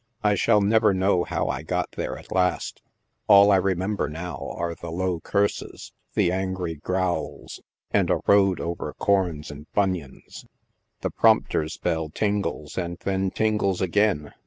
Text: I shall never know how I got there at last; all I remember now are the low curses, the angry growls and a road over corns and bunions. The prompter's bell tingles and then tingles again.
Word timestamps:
I 0.23 0.33
shall 0.33 0.61
never 0.61 0.95
know 0.95 1.23
how 1.25 1.47
I 1.47 1.61
got 1.61 1.91
there 1.91 2.17
at 2.17 2.31
last; 2.31 2.81
all 3.27 3.51
I 3.51 3.57
remember 3.57 4.09
now 4.09 4.51
are 4.57 4.73
the 4.73 4.89
low 4.89 5.19
curses, 5.19 5.93
the 6.15 6.31
angry 6.31 6.73
growls 6.73 7.61
and 7.91 8.09
a 8.09 8.19
road 8.25 8.59
over 8.59 8.95
corns 8.97 9.51
and 9.51 9.67
bunions. 9.73 10.47
The 11.01 11.11
prompter's 11.11 11.77
bell 11.77 12.09
tingles 12.09 12.79
and 12.79 12.97
then 13.03 13.29
tingles 13.29 13.79
again. 13.79 14.33